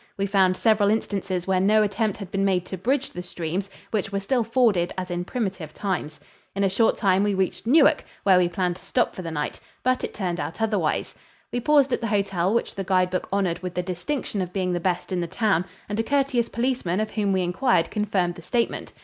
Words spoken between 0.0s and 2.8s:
We found several instances where no attempt had been made to